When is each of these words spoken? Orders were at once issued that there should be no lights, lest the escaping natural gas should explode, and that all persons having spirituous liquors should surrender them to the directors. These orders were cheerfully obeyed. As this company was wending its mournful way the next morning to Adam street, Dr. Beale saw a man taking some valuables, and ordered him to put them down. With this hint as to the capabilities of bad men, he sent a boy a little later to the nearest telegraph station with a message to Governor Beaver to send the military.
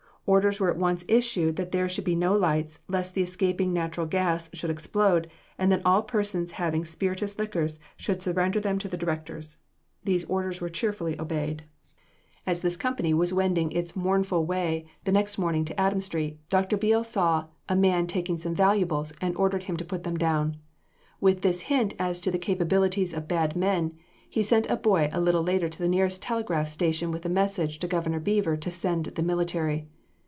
Orders 0.27 0.59
were 0.61 0.69
at 0.69 0.77
once 0.77 1.03
issued 1.09 1.55
that 1.55 1.71
there 1.71 1.89
should 1.89 2.03
be 2.05 2.15
no 2.15 2.35
lights, 2.35 2.79
lest 2.87 3.15
the 3.15 3.23
escaping 3.23 3.73
natural 3.73 4.05
gas 4.05 4.51
should 4.53 4.69
explode, 4.69 5.27
and 5.57 5.71
that 5.71 5.81
all 5.83 6.03
persons 6.03 6.51
having 6.51 6.85
spirituous 6.85 7.39
liquors 7.39 7.79
should 7.97 8.21
surrender 8.21 8.59
them 8.59 8.77
to 8.79 8.87
the 8.87 8.95
directors. 8.95 9.57
These 10.03 10.23
orders 10.25 10.61
were 10.61 10.69
cheerfully 10.69 11.19
obeyed. 11.19 11.63
As 12.45 12.61
this 12.61 12.77
company 12.77 13.15
was 13.15 13.33
wending 13.33 13.71
its 13.71 13.95
mournful 13.95 14.45
way 14.45 14.85
the 15.03 15.11
next 15.11 15.39
morning 15.39 15.65
to 15.65 15.77
Adam 15.81 15.99
street, 15.99 16.39
Dr. 16.49 16.77
Beale 16.77 17.03
saw 17.03 17.47
a 17.67 17.75
man 17.75 18.05
taking 18.05 18.37
some 18.37 18.53
valuables, 18.55 19.13
and 19.21 19.35
ordered 19.35 19.63
him 19.63 19.75
to 19.77 19.83
put 19.83 20.03
them 20.03 20.15
down. 20.17 20.55
With 21.19 21.41
this 21.41 21.61
hint 21.61 21.95
as 21.97 22.21
to 22.21 22.29
the 22.31 22.39
capabilities 22.39 23.13
of 23.15 23.27
bad 23.27 23.55
men, 23.55 23.93
he 24.29 24.43
sent 24.43 24.67
a 24.69 24.77
boy 24.77 25.09
a 25.11 25.19
little 25.19 25.43
later 25.43 25.67
to 25.67 25.79
the 25.79 25.89
nearest 25.89 26.21
telegraph 26.21 26.69
station 26.69 27.11
with 27.11 27.25
a 27.25 27.27
message 27.29 27.79
to 27.79 27.87
Governor 27.87 28.19
Beaver 28.19 28.55
to 28.55 28.71
send 28.71 29.05
the 29.07 29.23
military. 29.23 29.87